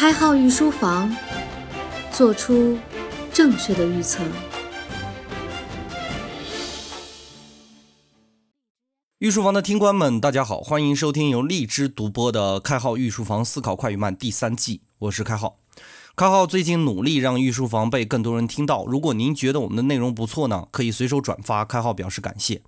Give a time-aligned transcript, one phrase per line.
[0.00, 1.14] 开号御书房，
[2.10, 2.78] 做出
[3.34, 4.24] 正确的预测。
[9.18, 15.59] 御书房的听官们，大家好，欢迎收听由荔枝独播的《开号御书房思考快与慢》第三季，我是开号。
[16.20, 22.60] 开号最近努力让御书房被更多人听到，如果您觉得我们的内容不错呢，可以随手转发，开号表示感谢。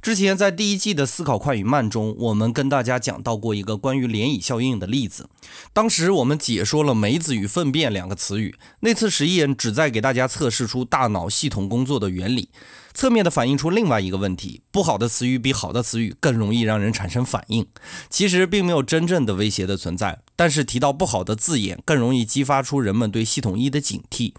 [0.00, 5.28] 之前在第一季的思考快与慢中，我们跟大家讲到过一个关于涟漪效应的例子。
[5.72, 8.54] 当时我们解说了梅子与粪便两个词语。
[8.78, 12.50] 那次实验旨在给大家测试出大脑系统工作的原理。
[12.94, 17.66] 侧面的反映出另外一个问题：不好的词语比好的词语更容易让人产生反应。
[18.08, 24.34] 其实并没有真正的威胁的存在，但是提到不好的字眼，更容易激发出人们对系统一的警惕。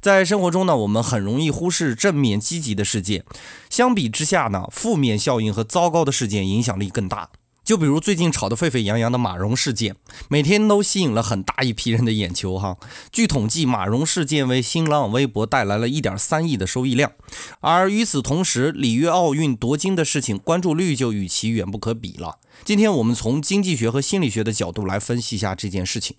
[0.00, 3.24] 在生活中呢，我们很容易忽视正面积极的事件，
[3.68, 7.30] 相比之下呢，负面效应和糟糕的事件影响力更大。
[7.68, 9.94] 就比如最近炒得沸沸扬扬的马蓉事件，
[10.30, 12.78] 每天都吸引了很大一批人的眼球哈。
[13.12, 17.12] 据统计，马蓉事件为新浪微博带来了一点三亿的收益量，
[17.60, 22.38] 而与此同时，里约奥运夺金的事情关注率就与其远不可比了。
[22.64, 26.16] 今天我们从经济学和心理学的角度来分析一下这件事情。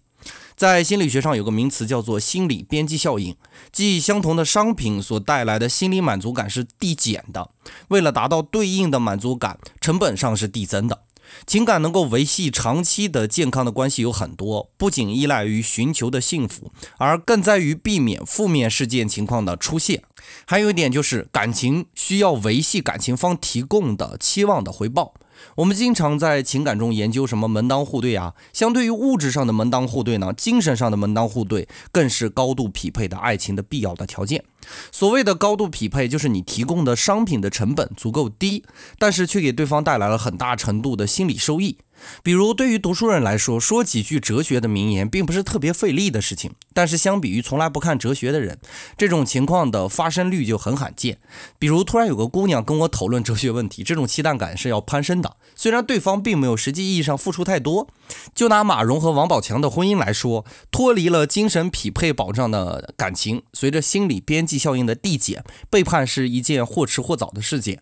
[0.56, 3.36] 在心理学上有个名词叫做心理边际效应，
[3.72, 7.50] 即相同的商品所带来的心理满足感是递减的，
[7.88, 11.06] 为了达到对应的满足感，成本上是递增的。
[11.46, 20.04] 情感能够维系长期的健康的关系有很多，不仅依赖于寻求的幸福，而更在于避免负面事件情况的出现。
[20.46, 25.14] 还有一点就是，感情需要维系感情方提供的期望的回报。
[25.56, 34.44] 我们经常在情感中研究什么门当户对啊，相对于物质上的门当户对呢，精神上的门当户对更是高度匹配的爱情的必要的条件。
[34.92, 38.66] 所谓的高度匹配，就是你提供的商品的成本足够低，
[38.98, 41.78] 但是却给对方带来了很大程度的心理收益。
[42.24, 46.52] 比如，对于读书人来说，说几句哲学的名言并不是特别费力的事情。
[46.74, 48.60] 但是，相比于从来不看哲学的人，
[48.98, 51.18] 这种情况的发生率就很罕见。
[51.58, 55.36] 比如，突然有个姑娘跟我讨论哲学问题，这种期待感是要攀升的。
[55.56, 57.88] 虽然对方并没有实际意义上付出太多。
[58.34, 67.80] 就拿马蓉和王宝强的婚姻来说，脱离了精神匹配保障的感情，随着心理边际效应的递减，背叛是一件或迟或早的事件。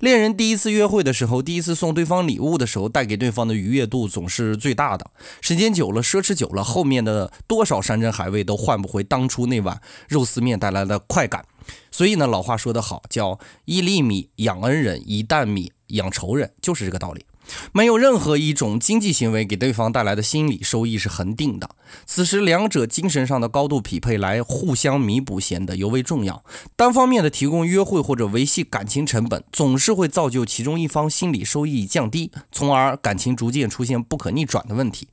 [0.00, 5.10] 恋人第一次约会的时候，第一次送对方礼物的时候，带给对方的愉悦度总是最大的。
[5.40, 11.44] 时间久了，奢侈久了，后面的多少山珍海味都换不回当初那碗肉丝面带来的快感。
[11.90, 17.24] 所以呢，老话说得好，叫一粒米养恩人，一担米养仇人，就是这个道理。
[17.72, 21.70] 没有任何一种经济行为给对方带来的心理收益是恒定的，
[22.04, 26.44] 此时两者精神上的高度匹配来互相弥补显得尤为重要。
[26.74, 35.08] 单方面的提供约会或者维系感情成本，总是会造就其中一方心理收益降低，从而感情逐渐出现不可逆转的问题。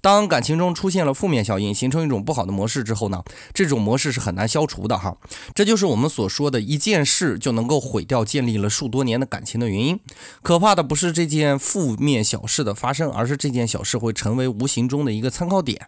[0.00, 5.16] 当感情中出现了负面效应，形成一种不好的模式之后呢，这种模式是很难消除的哈。
[5.54, 9.98] 这就是我们所说的一件事就能够毁掉建立了数多年的感情的原因。
[10.42, 15.86] 可怕的不是这件负面小事的发生，而是这件小事会成为无形中的一个参考点。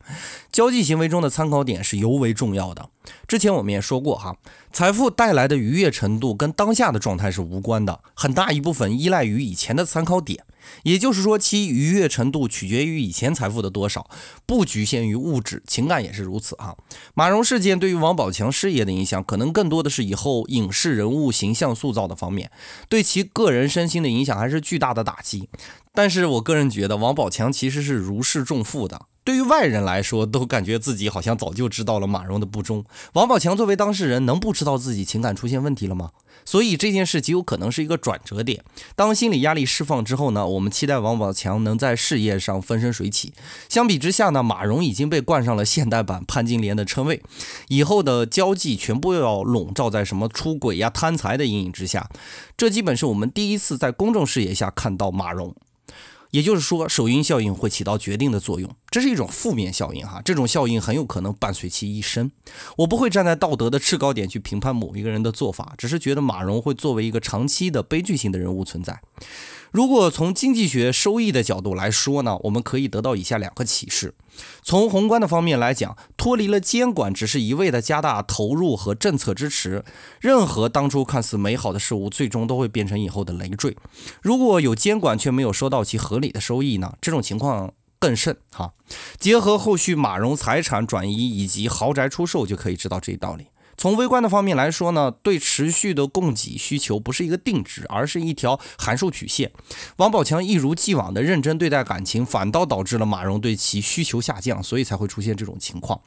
[0.53, 2.91] 交际行为中的参考点是尤为重要的。
[3.27, 4.37] 之前我们也说过哈，
[4.71, 10.45] 财富带来的愉悦程度跟当下的状态是无关的，很大一部分依赖于以前的参考点。
[10.83, 14.09] 也就是说，其愉悦程度取决于以前财富的多少，
[14.47, 16.77] 不局限于物质，情感也是如此哈。
[17.15, 22.51] 马蓉事件对于王宝强事业的影响，可能更多的是以后影视人物形象塑造的方面，
[22.89, 25.49] 对其个人身心的影响还是巨大的打击。
[25.93, 29.07] 但是我个人觉得，王宝强其实是如释重负的。
[29.29, 32.83] 对于外人来说，都感觉自己好像早就知道了马蓉的不忠。
[33.13, 36.13] 王宝强作为当事人，能不知道自己情感出现问题了吗？
[36.47, 38.65] 所以这件事极有可能是一个转折点。
[38.97, 43.35] 当心理压力释放之后呢，我们期待王宝强能在事业上风生水起。
[43.69, 47.23] 相比之下呢，马蓉已经被冠上了现代版潘金莲的称谓，
[47.69, 52.09] 以后的交际全部要笼罩在什么出轨呀、贪财的阴影之下。
[52.57, 55.55] 这基本是我们第一次在公众视野下看到马蓉。
[56.31, 60.21] 也就是说，首因效应会起到决定的作用，这是一种负面效应哈。
[60.25, 62.31] 这种效应很有可能伴随其一生。
[62.79, 69.01] 我不会站在道德的制高点去评判某一个人的做法，只是觉得马蓉会作为一个长期的悲剧性的人物存在。
[69.71, 74.15] 如果从经济学收益的角度来说呢，我们可以得到以下两个启示：
[74.63, 79.85] 从宏观的方面来讲，脱离了监管，只是一味的加大投入和政策支持，
[80.21, 83.77] 任何当初看似美好的事物，最终都会变成以后的累赘。
[84.23, 86.95] 如果有监管却没有收到其合理的收益呢？
[87.03, 88.73] 这种情况更甚哈。
[89.19, 93.49] 结合后续马蓉财产转移以及豪宅出售，就可以知道这一道理。
[93.81, 99.53] 从微观的方面来说呢，对持续的供给需求不是一个定值，而是一条函数曲线。
[99.99, 106.01] 王宝强一如既往的认真对待感情，反倒导致了马蓉对其需求下降，所以才会出现这种情况。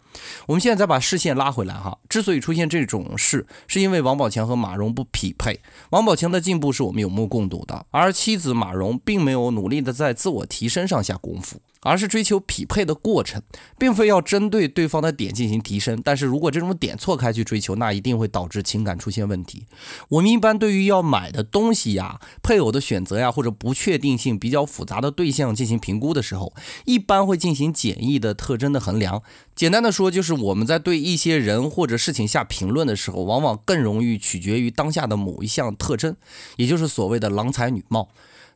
[0.47, 5.61] 我们现在再把视线拉回来哈，之所以出现这种事，是因为王宝强和马蓉不匹配。
[5.91, 11.61] 王宝强的进步是我们有目共睹的，而妻子马蓉并没有努力的在自我提升上下功夫。
[11.81, 13.41] 而是追求匹配的过程，
[13.77, 16.01] 并非要针对对方的点进行提升。
[16.03, 19.65] 但是如果这种点错开去追求，那一定会导致情感出现问题。
[20.09, 26.53] 我们一般对于要买的东西呀、配偶的选择呀，或者不确定性比较复杂的对象进行评估的时候，
[26.85, 29.23] 一般会进行简易的特征的衡量。
[29.55, 36.15] 简单的说，就是我们在对一些人或者事情下评论的时候，往往更容易取决于当下的某一项特征，
[36.57, 38.09] 也就是所谓的郎才女貌。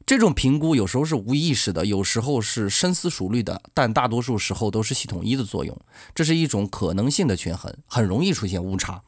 [0.06, 5.76] 这种评估有时候是无意识的，有时候是深思熟虑的，但大多数时候都是系统一的作用。
[6.14, 9.02] 这是一种可能性的权衡，很容易出现误差。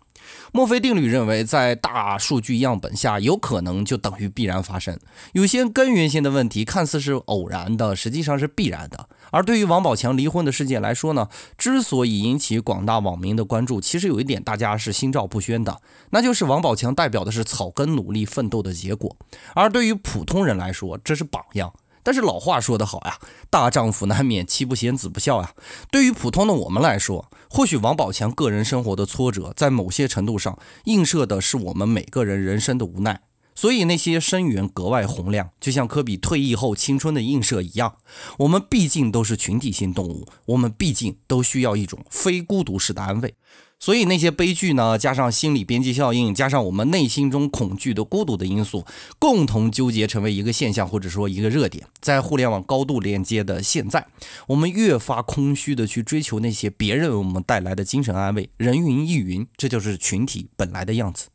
[0.51, 4.97] 墨菲定律认为，在大数据样本下，有可能就等于必然发生。
[5.33, 9.07] 有些根源性的问题看似是偶然的，实际上是必然的。
[9.31, 11.27] 而对于王宝强离婚的事件来说呢，
[11.57, 15.81] 之所以引起广大网民的关注，其实有一点大家是心照不宣的，
[16.11, 19.15] 那就是王宝强代表的是草根努力奋斗的结果，
[19.53, 21.73] 而对于普通人来说，这是榜样。
[22.07, 23.19] 但是老话说得好呀，
[23.49, 25.51] 大丈夫难免妻不贤子不孝呀。
[25.91, 33.23] 对于普通的我们来说，或许王宝强个人生活的挫折，在某些程度上映射的是我们每个人人生的无奈。
[33.53, 37.97] 所以那些声源格外洪亮，就像科比退役后青春的映射一样。
[38.37, 43.35] 我们毕竟都是群体性动物，我们毕竟都需要一种非孤独式的安慰。
[43.79, 48.85] 所以那些悲剧呢，加上心理边际效应，加上我们内心中恐惧的孤独的因素，
[49.19, 51.87] 共同纠结成为一个现象，或者说一个热点。
[52.01, 54.07] 在互联网高度连接的现在，
[54.47, 58.49] 我们越发空虚的去追求那些别人为我们带来的精神安慰。
[58.57, 61.27] 人云亦云，这就是群体本来的样子。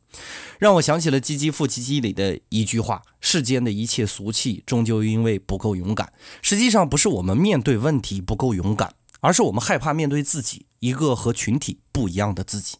[0.59, 6.13] 让我想起了《唧唧复唧唧》里的一句话：“世间的一切俗气，终究因为不够勇敢。”
[6.43, 8.93] 实际上不是我们面对问题不够勇敢。
[9.23, 12.77] 而是我们害怕面对自己一个和群体不一样的自己。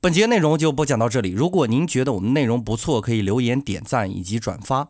[0.00, 1.30] 本节内容就播讲到这里。
[1.30, 4.88] 如果您觉得我们内容不错，可以留言点赞以及转发。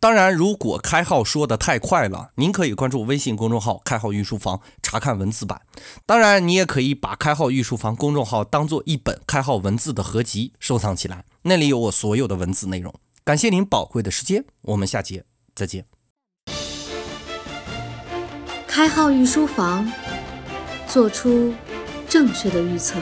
[0.00, 5.62] 当然，如果开号说的太快了，您可以关注微信公众号“开号御书房”查看文字版。
[6.04, 12.92] 当然，你也可以把“开号御书房”公众号当做一本开号文字的合集收藏起来，那里有我所有的文字内容。
[13.24, 15.24] 感谢您宝贵的时间，我们下节
[15.54, 15.86] 再见。
[18.66, 19.88] 开号御书房。
[20.88, 21.54] 做出
[22.08, 22.98] 正确的预测。